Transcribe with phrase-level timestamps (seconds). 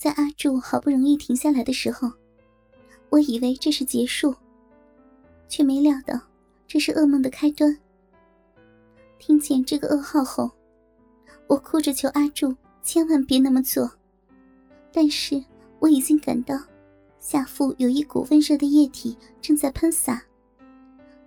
[0.00, 2.10] 在阿柱好不容易停下来的时候，
[3.10, 4.34] 我以为这是结束，
[5.46, 6.18] 却没料到
[6.66, 7.76] 这是噩梦的开端。
[9.18, 10.50] 听见这个噩耗后，
[11.46, 13.92] 我哭着求阿柱千万别那么做，
[14.90, 15.44] 但是
[15.80, 16.58] 我已经感到
[17.18, 20.22] 下腹有一股温热的液体正在喷洒，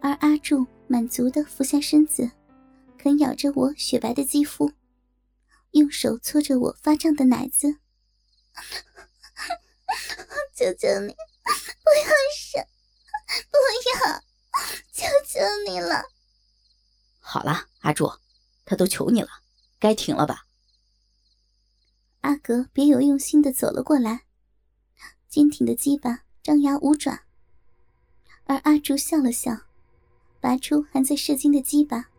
[0.00, 2.30] 而阿柱满足的俯下身子，
[2.96, 4.72] 啃咬着我雪白的肌肤，
[5.72, 7.81] 用手搓着我发胀的奶子。
[10.54, 12.64] 求求你，不要生，
[13.50, 13.56] 不
[13.88, 13.90] 要，
[14.92, 16.04] 求求你了。
[17.20, 18.12] 好了，阿柱，
[18.64, 19.28] 他都求你了，
[19.78, 20.46] 该停了吧？
[22.20, 24.24] 阿格别有用心的走了过来，
[25.28, 27.24] 坚挺的鸡巴张牙舞爪，
[28.44, 29.66] 而阿柱笑了笑，
[30.40, 32.10] 拔出还在射精的鸡巴，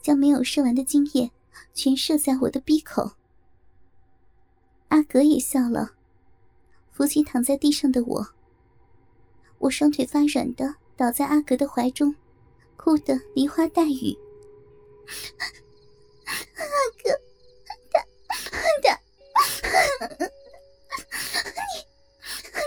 [0.00, 1.30] 将没有射完的精液
[1.74, 3.16] 全射在我的鼻口。
[4.92, 5.94] 阿格也笑了，
[6.92, 8.34] 扶起躺在地上的我。
[9.56, 12.14] 我双腿发软的倒在阿格的怀中，
[12.76, 14.14] 哭得梨花带雨。
[16.56, 16.62] 阿
[17.02, 17.18] 格，
[17.64, 19.00] 他他，
[21.56, 21.64] 你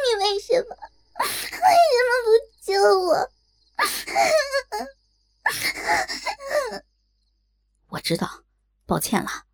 [0.01, 0.75] 你为什么
[1.61, 2.27] 为什么不
[2.63, 3.29] 救我？
[7.89, 8.43] 我知道，
[8.87, 9.45] 抱歉了。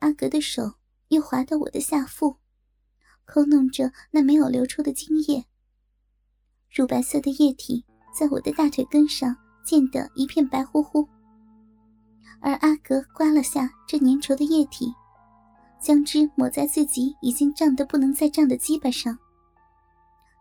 [0.00, 0.74] 阿格的手。
[1.12, 2.36] 又滑到我的下腹，
[3.26, 5.44] 抠弄着那没有流出的精液。
[6.70, 7.84] 乳白色的液体
[8.18, 11.06] 在我的大腿根上溅得一片白乎乎，
[12.40, 14.90] 而阿格刮了下这粘稠的液体，
[15.78, 19.18] 将之抹在自己已经胀得不能再胀的鸡巴上，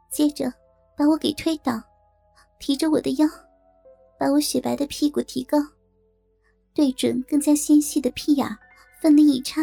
[0.09, 0.53] 接着
[0.97, 1.83] 把我给推倒，
[2.59, 3.27] 提着我的腰，
[4.17, 5.57] 把我雪白的屁股提高，
[6.73, 8.47] 对准更加纤细的屁眼，
[9.01, 9.61] 奋力一插。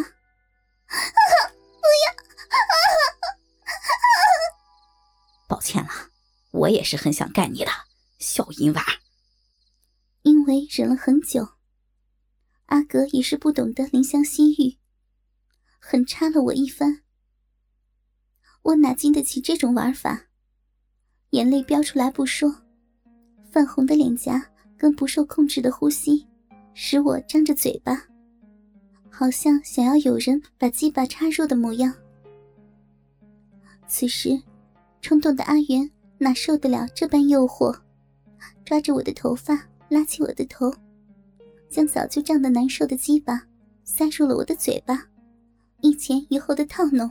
[0.89, 2.15] 不要！
[5.49, 5.91] 抱歉了，
[6.51, 7.71] 我也是很想干你的
[8.19, 8.83] 小淫娃。
[10.23, 11.49] 因为忍了很久，
[12.67, 14.79] 阿格也是不懂得怜香惜玉，
[15.79, 17.03] 狠插了我一番。
[18.63, 20.27] 我哪经得起这种玩法？
[21.31, 22.63] 眼泪飙出来不说，
[23.51, 26.27] 泛红的脸颊跟不受控制的呼吸，
[26.75, 28.09] 使我张着嘴巴。
[29.19, 31.93] 好像想要有人把鸡巴插入的模样。
[33.89, 34.41] 此时，
[35.03, 37.77] 冲动的阿元哪受得了这般诱惑，
[38.65, 40.73] 抓着我的头发，拉起我的头，
[41.69, 43.43] 将早就胀得难受的鸡巴
[43.83, 45.05] 塞入了我的嘴巴，
[45.81, 47.11] 一前一后的套弄。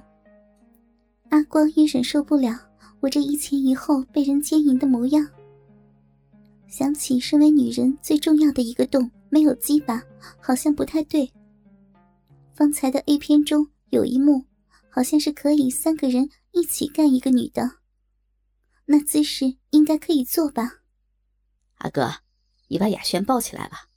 [1.27, 2.57] 阿光也忍受不了
[3.01, 5.27] 我这一前一后被人奸淫的模样，
[6.69, 10.01] 想起身为女人最重要的一个洞没有鸡巴，
[10.39, 11.29] 好像不太对。
[12.57, 14.47] 方才的 A 片中有一幕，
[14.89, 17.73] 好像是可以三个人一起干一个女的，
[18.85, 20.79] 那姿势应该可以做吧？
[21.75, 22.15] 阿哥，
[22.69, 23.89] 你把雅轩抱起来吧。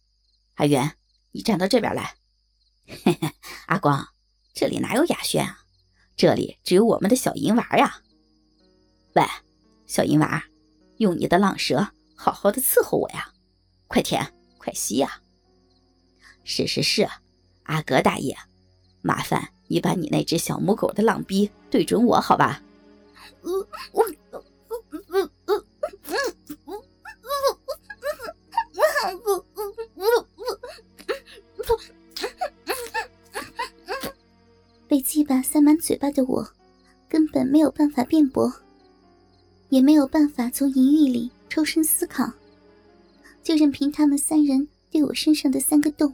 [0.57, 0.99] 阿元，
[1.31, 2.17] 你站到这边来。
[2.87, 3.33] 嘿嘿，
[3.65, 4.09] 阿光，
[4.53, 5.61] 这里哪有雅轩啊？
[6.15, 8.03] 这里只有我们的小银娃呀。
[9.15, 9.25] 喂，
[9.87, 10.45] 小银娃，
[10.99, 13.33] 用你的浪舌好好的伺候我呀，
[13.87, 15.23] 快舔，快吸呀。
[16.45, 17.09] 是是是，
[17.63, 18.37] 阿哥大爷。
[19.03, 22.63] 麻烦你把你那只小母狗的浪逼对准我，好吧？
[34.87, 36.53] 被鸡巴塞满嘴巴的我，
[37.09, 38.53] 根本没有办法辩驳，
[39.69, 42.33] 也没有办法从淫欲里抽身思考，
[43.43, 46.13] 就任凭他们三人对我身上的三个洞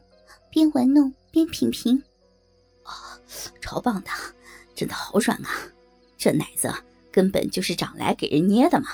[0.50, 2.02] 边玩弄边品评。
[3.60, 4.10] 超棒的，
[4.74, 5.50] 真的好软啊！
[6.18, 6.72] 这奶子
[7.12, 8.88] 根本就是长来给人捏的嘛！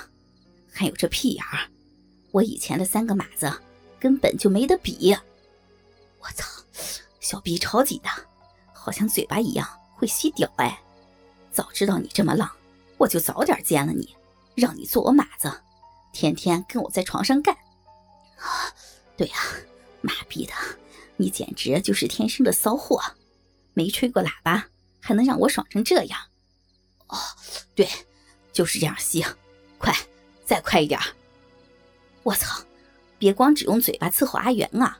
[0.71, 1.69] 还有这屁眼儿，
[2.31, 3.51] 我以前的三个马子
[3.99, 5.15] 根本就没得比。
[6.19, 6.45] 我操，
[7.19, 8.17] 小逼超级大，
[8.73, 10.81] 好像嘴巴一样会吸屌哎！
[11.51, 12.49] 早知道你这么浪，
[12.97, 14.15] 我就早点奸了你，
[14.55, 15.51] 让你做我马子，
[16.11, 17.55] 天天跟我在床上干。
[18.37, 18.73] 啊，
[19.15, 19.35] 对呀，
[20.01, 20.53] 妈逼的，
[21.17, 23.01] 你简直就是天生的骚货！
[23.73, 26.19] 没吹过喇叭，还能让我爽成这样？
[27.07, 27.17] 哦，
[27.75, 27.87] 对，
[28.51, 29.23] 就是这样吸，
[29.77, 29.93] 快，
[30.45, 30.99] 再快一点！
[32.23, 32.63] 我操，
[33.17, 34.99] 别光只用嘴巴伺候阿元啊，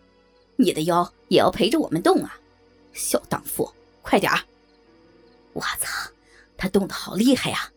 [0.58, 2.40] 你的腰也要陪着我们动啊！
[2.94, 4.32] 小荡妇，快点！
[5.54, 6.12] 我操，
[6.58, 7.72] 他动的好厉害呀，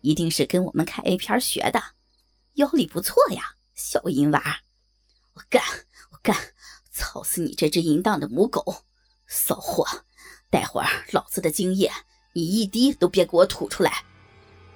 [0.00, 1.82] 一定是跟我们看 A 片学的，
[2.54, 4.60] 腰力不错呀，小淫娃！
[5.34, 5.62] 我干，
[6.10, 6.36] 我干，
[6.90, 8.84] 操死你这只淫荡的母狗，
[9.26, 9.86] 骚货！
[10.50, 11.92] 待会儿老子的精液
[12.32, 14.04] 你一滴都别给我吐出来！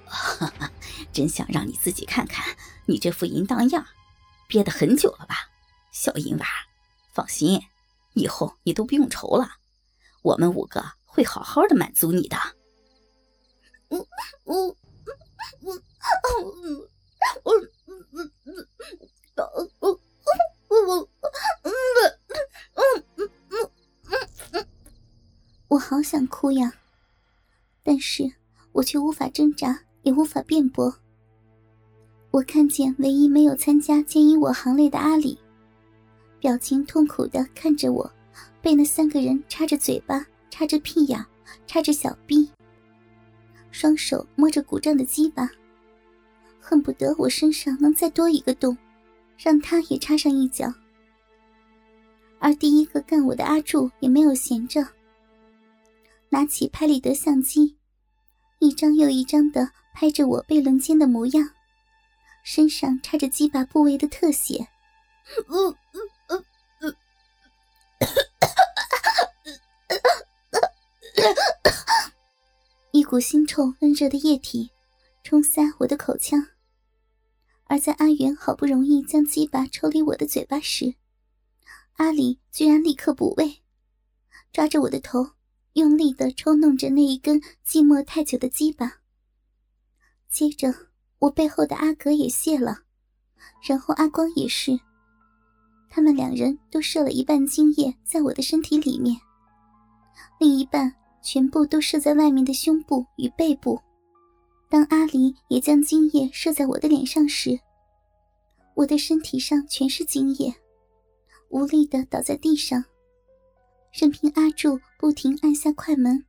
[0.05, 0.71] 哈哈，
[1.11, 2.55] 真想让你自己看看
[2.85, 3.85] 你这副淫荡样，
[4.47, 5.49] 憋得很久了吧，
[5.91, 6.45] 小淫娃。
[7.13, 7.61] 放心，
[8.13, 9.57] 以后你都不用愁了，
[10.23, 12.37] 我们五个会好好的满足你的。
[13.89, 14.07] 我
[14.43, 14.75] 我我
[15.61, 15.73] 我
[16.33, 16.43] 我
[17.43, 17.53] 我
[19.79, 19.91] 我
[20.69, 21.09] 我
[21.63, 22.12] 我
[25.73, 26.71] 我好想哭呀，
[27.81, 28.31] 但是
[28.73, 30.95] 我却无法挣扎，也无法辩驳。
[32.29, 35.35] 我看见唯一没有参加奸淫我行列的阿里。
[36.39, 38.07] 表情痛苦的看着我，
[38.61, 41.25] 被那三个人插着嘴巴、插着屁眼、
[41.65, 42.47] 插着小臂，
[43.71, 45.49] 双手摸着鼓胀的鸡巴，
[46.59, 48.77] 恨不得我身上能再多一个洞，
[49.39, 50.71] 让他也插上一脚。
[52.37, 54.87] 而第一个干我的阿柱也没有闲着，
[56.33, 57.77] 拿起拍立得相机，
[58.57, 61.47] 一张又一张的拍着我被轮奸的模样，
[62.43, 64.67] 身上插着鸡巴部位的特写。
[72.89, 74.71] 一股腥臭温热的液体
[75.23, 76.47] 冲塞我的口腔，
[77.65, 80.95] 而在阿元好不容易将鸡巴抽离我的嘴巴时，
[81.97, 83.61] 阿里居然立刻补位，
[84.51, 85.33] 抓着我的头，
[85.73, 88.99] 用力的抽弄着那一根寂寞太久的鸡巴。
[90.29, 90.73] 接着，
[91.19, 92.79] 我背后的阿格也泄了，
[93.67, 94.79] 然后阿光也是。
[95.89, 99.15] 他们两人都射了一半精液在我的身体里面，
[100.39, 100.91] 另一半
[101.23, 103.79] 全部都射在外面的胸部与背部。
[104.69, 107.59] 当阿离也将精液射在我的脸上时，
[108.75, 110.51] 我的身体上全是精液，
[111.49, 112.83] 无力的倒在地上，
[113.93, 116.25] 任凭阿柱不停按下快门，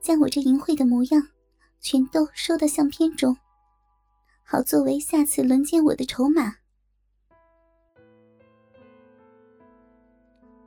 [0.00, 1.20] 将我这淫秽的模样
[1.80, 3.36] 全都收到相片中，
[4.44, 6.54] 好作为下次轮奸我的筹码。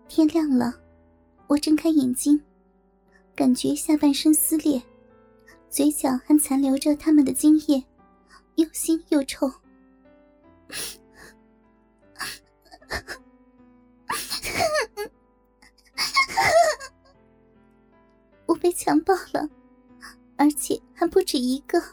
[0.09, 0.77] 天亮了，
[1.47, 2.37] 我睁开眼睛，
[3.33, 4.83] 感觉下半身撕裂，
[5.69, 7.81] 嘴角还残留着他们的精液，
[8.55, 9.49] 又腥又臭。
[18.63, 19.49] 被强暴了，
[20.37, 21.83] 而且还不止一个，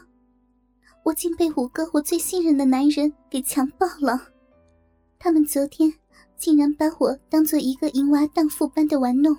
[1.03, 4.29] 我竟被五个我最信任的男人给强暴了。
[5.19, 5.93] 他们昨天。
[6.37, 9.37] 竟然把我当做一个淫娃荡妇般的玩弄。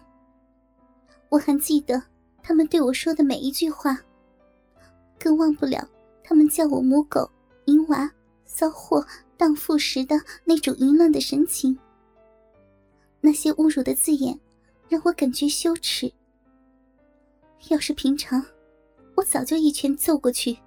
[1.30, 2.00] 我还记得
[2.44, 3.98] 他们对我说的每一句话，
[5.18, 5.84] 更忘不了
[6.22, 7.28] 他们叫我母狗、
[7.64, 8.08] 淫娃、
[8.44, 9.04] 骚货、
[9.36, 10.14] 荡妇时的
[10.44, 11.76] 那种淫乱的神情。
[13.20, 14.38] 那些侮辱的字眼，
[14.88, 16.12] 让我感觉羞耻。
[17.68, 18.44] 要是平常，
[19.14, 20.58] 我早就一拳揍过去。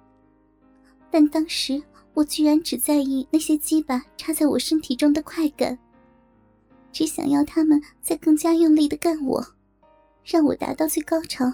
[1.10, 1.82] 但当时
[2.14, 5.78] 我居然只在意那些鸡巴插在我身体中的快感。
[6.92, 9.46] 只想要他们再更加用力的干我，
[10.24, 11.44] 让我达到最高潮，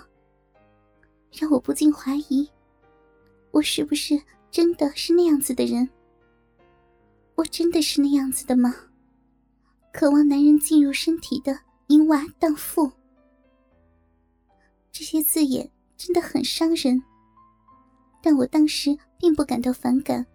[1.32, 2.48] 让我不禁怀疑，
[3.50, 5.88] 我是不是真的是那样子的人？
[7.34, 8.72] 我真的是那样子的吗？
[9.92, 12.90] 渴望男人进入身体的淫娃荡妇。
[14.92, 17.02] 这些字眼真的很伤人，
[18.22, 20.26] 但我当时并不感到反感，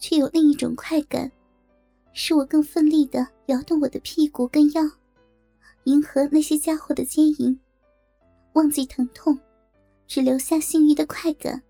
[0.00, 1.30] 却有另一种快感。
[2.14, 4.82] 使我更奋力的摇动我的屁股跟腰，
[5.84, 7.60] 迎合那些家伙的奸淫，
[8.54, 9.38] 忘记疼痛，
[10.06, 11.62] 只留下性欲的快感。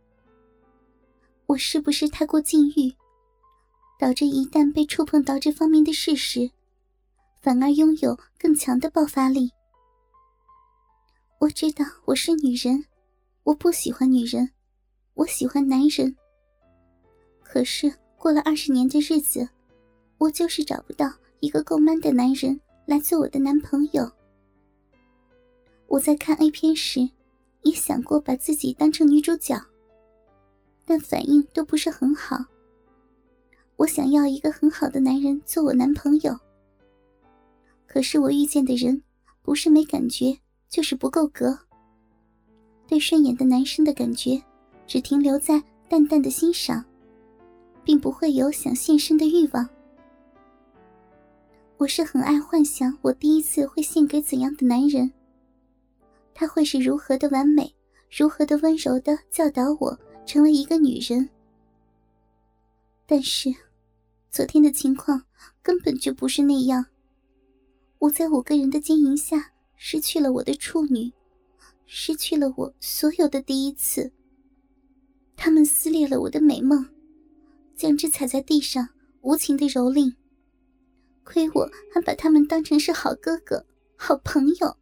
[1.46, 2.94] 我是不是太过禁欲，
[3.98, 6.50] 导致一旦被触碰到这方面的事实，
[7.42, 9.50] 反而拥有更强的爆发力？
[11.40, 12.84] 我知道我是女人，
[13.44, 14.50] 我不喜欢女人，
[15.14, 16.16] 我喜欢男人。
[17.44, 19.48] 可是过了二十年的日子。
[20.18, 24.10] 我就是找不到一个够 man 的男人来做我的男朋友。
[25.86, 27.08] 我在看 A 片时，
[27.62, 29.64] 也想过把自己当成女主角，
[30.84, 32.36] 但反应都不是很好。
[33.76, 36.36] 我想要一个很好的男人做我男朋友，
[37.86, 39.00] 可是我遇见的人
[39.40, 40.36] 不是没感觉，
[40.68, 41.58] 就是不够格。
[42.86, 44.42] 对顺眼的男生的感觉，
[44.86, 46.84] 只停留在淡淡的欣赏，
[47.84, 49.68] 并不会有想献身的欲望。
[51.76, 55.12] 我是很爱幻想，我第一次会献给怎样的男人，
[56.34, 57.74] 他会是如何的完美，
[58.10, 61.28] 如何的温柔的教导我成为一个女人。
[63.06, 63.54] 但是，
[64.30, 65.22] 昨天的情况
[65.62, 66.84] 根本就不是那样。
[67.98, 71.12] 我在五个人的经营下失去了我的处女，
[71.86, 74.12] 失去了我所有的第一次。
[75.36, 76.84] 他们撕裂了我的美梦，
[77.76, 78.88] 将之踩在地上，
[79.20, 80.14] 无情的蹂躏。
[81.22, 83.64] 亏我还把他们当成是好哥哥、
[83.96, 84.77] 好朋友。